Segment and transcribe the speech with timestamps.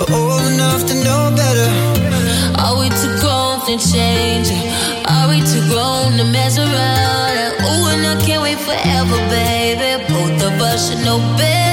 [0.00, 1.68] but old enough to know better.
[2.58, 4.48] Are we too grown to change?
[5.06, 7.60] Are we too grown to mess around?
[7.60, 10.02] Ooh, and I can't wait forever, baby.
[10.08, 11.69] Both of us should know better.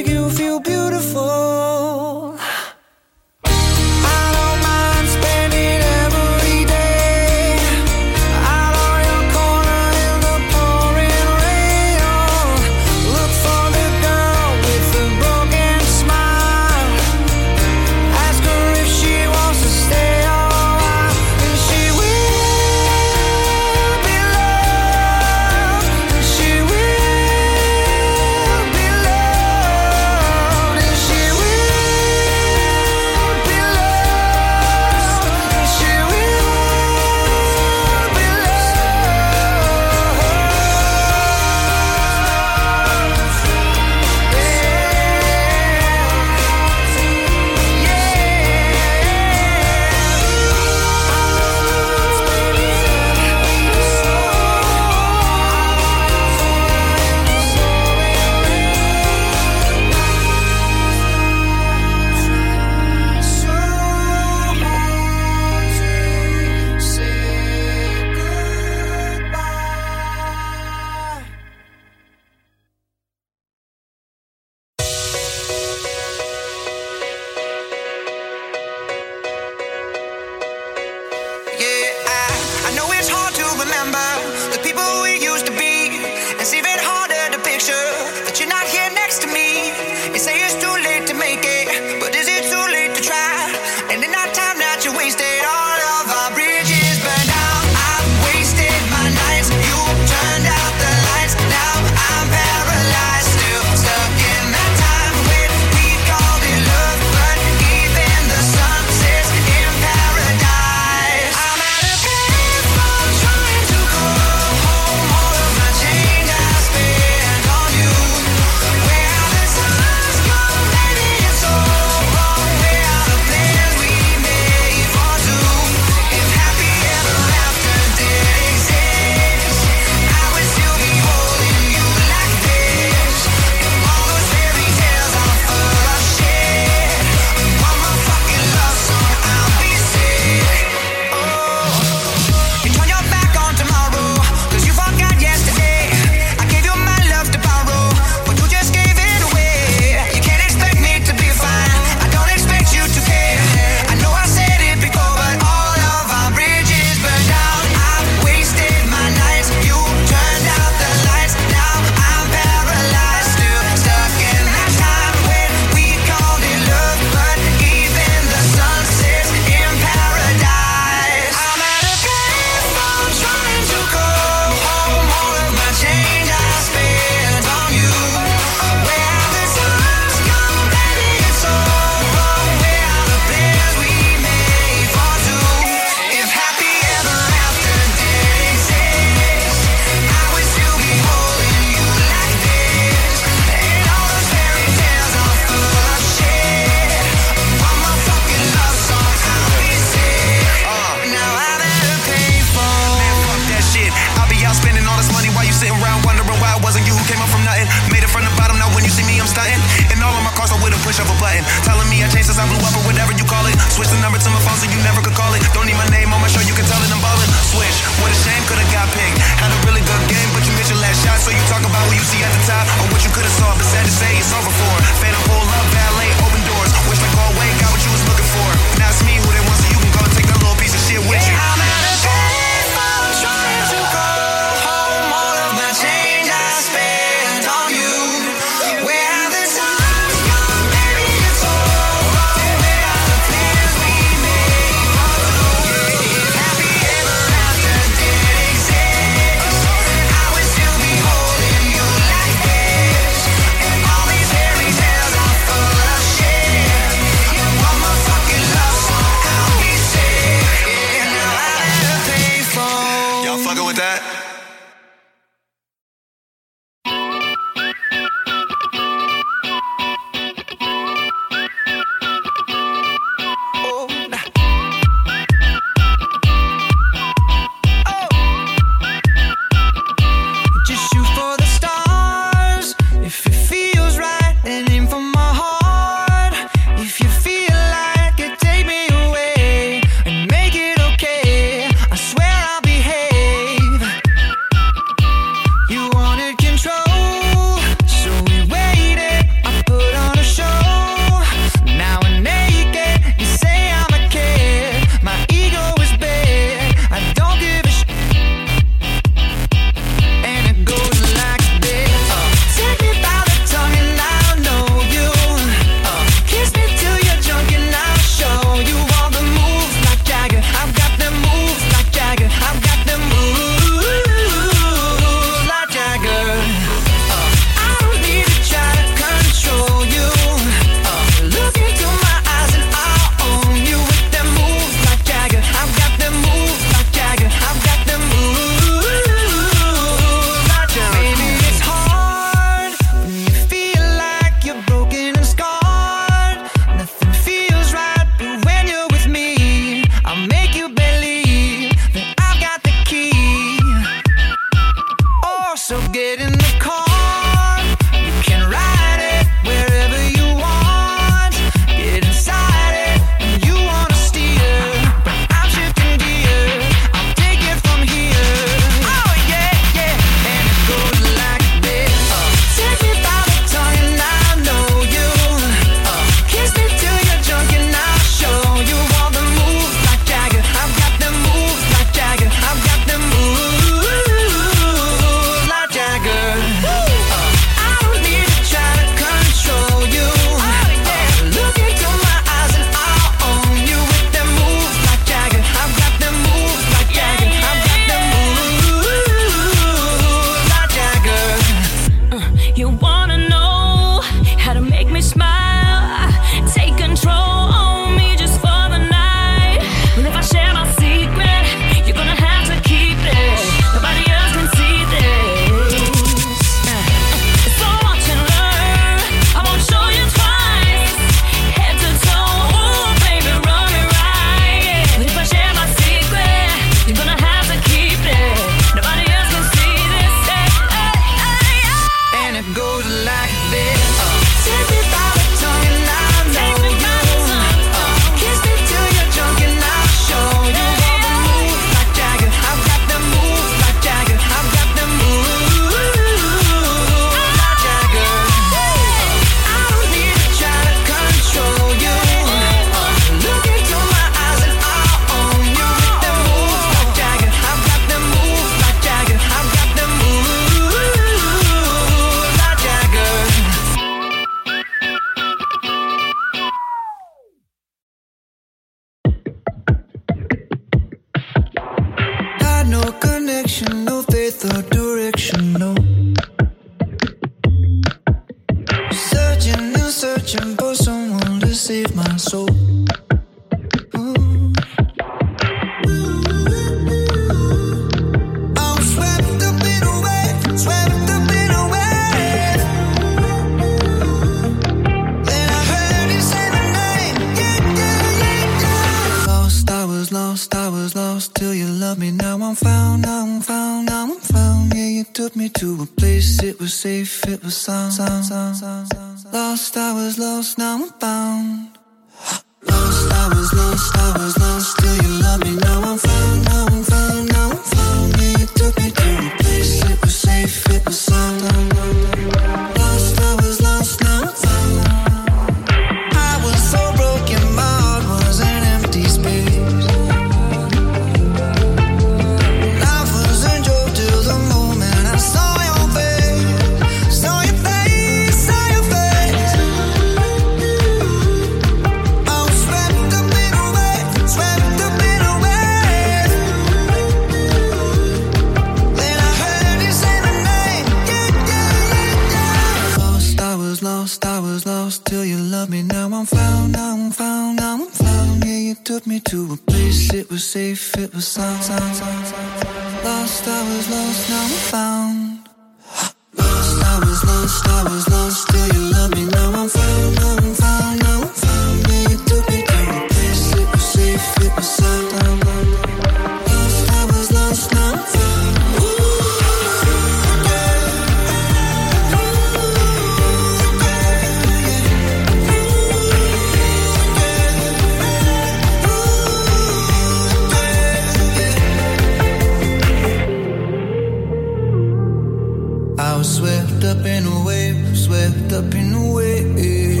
[597.52, 600.00] Wave, swept up in a wave.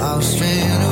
[0.00, 0.91] I was stranded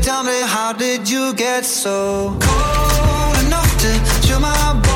[0.00, 4.89] tell me how did you get so cold enough to chill my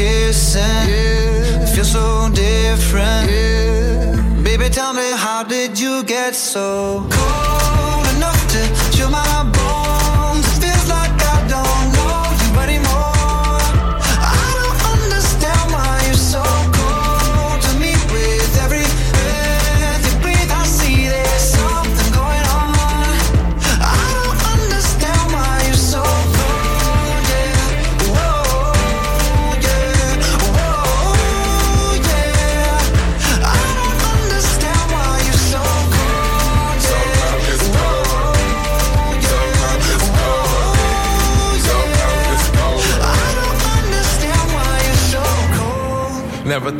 [0.00, 0.88] kissing.
[0.88, 1.66] Yeah.
[1.74, 3.30] Feel so different.
[3.30, 4.42] Yeah.
[4.42, 7.59] Baby, tell me, how did you get so cold?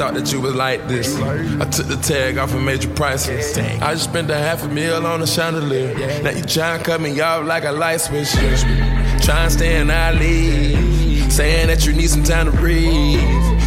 [0.00, 1.14] thought that you was like this.
[1.60, 3.58] I took the tag off of major prices.
[3.58, 5.92] I just spent a half a meal on a chandelier.
[6.22, 8.32] Now you tryin' cut me off like a light switch.
[8.32, 10.14] Tryin' stay in our.
[11.30, 13.20] Saying that you need some time to breathe.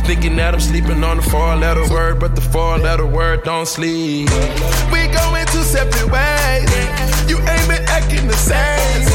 [0.08, 3.68] Thinking that I'm sleeping on the four letter word, but the four letter word don't
[3.68, 4.28] sleep.
[4.92, 6.66] We going two separate ways.
[7.30, 9.06] You ain't been acting the same.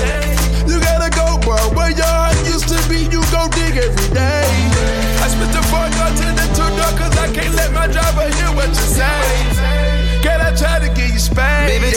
[0.71, 1.59] You gotta go, boy.
[1.75, 4.47] Where your heart used to be, you go dig every day.
[5.19, 5.89] I spent the four
[6.23, 6.38] to
[7.59, 9.29] let my driver hear what you say.
[10.23, 11.71] Girl, I try to give you space.
[11.71, 11.91] Baby,